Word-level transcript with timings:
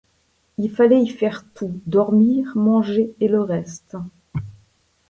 Il 0.57 0.71
fallait 0.71 1.03
y 1.03 1.09
faire 1.09 1.45
tout, 1.53 1.79
dormir, 1.85 2.53
manger 2.57 3.13
et 3.19 3.27
le 3.27 3.39
reste. 3.43 3.95